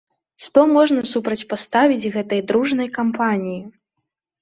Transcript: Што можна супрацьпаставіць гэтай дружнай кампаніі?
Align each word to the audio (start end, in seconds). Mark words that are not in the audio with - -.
Што 0.45 0.63
можна 0.75 1.03
супрацьпаставіць 1.11 2.09
гэтай 2.19 2.45
дружнай 2.51 2.93
кампаніі? 3.01 3.65